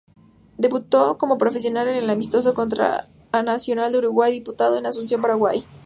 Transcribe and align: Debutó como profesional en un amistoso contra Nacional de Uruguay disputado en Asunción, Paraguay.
Debutó 0.57 1.19
como 1.19 1.37
profesional 1.37 1.87
en 1.87 2.03
un 2.03 2.09
amistoso 2.09 2.55
contra 2.55 3.07
Nacional 3.31 3.91
de 3.91 3.99
Uruguay 3.99 4.31
disputado 4.33 4.79
en 4.79 4.87
Asunción, 4.87 5.21
Paraguay. 5.21 5.63